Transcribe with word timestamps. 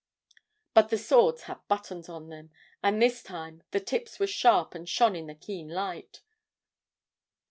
But 0.73 0.89
the 0.89 0.97
swords 0.97 1.43
had 1.43 1.59
buttons 1.67 2.09
on 2.09 2.29
them, 2.29 2.49
and 2.81 2.99
this 2.99 3.21
time 3.21 3.61
the 3.69 3.79
tips 3.79 4.19
were 4.19 4.25
sharp 4.25 4.73
and 4.73 4.89
shone 4.89 5.15
in 5.15 5.27
the 5.27 5.35
keen 5.35 5.69
light. 5.69 6.23